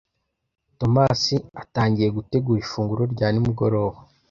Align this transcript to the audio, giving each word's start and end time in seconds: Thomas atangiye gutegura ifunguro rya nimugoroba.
Thomas 0.77 1.23
atangiye 1.61 2.09
gutegura 2.17 2.57
ifunguro 2.63 3.03
rya 3.13 3.27
nimugoroba. 3.31 3.97